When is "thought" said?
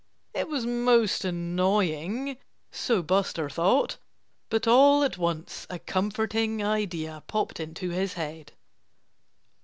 3.51-3.97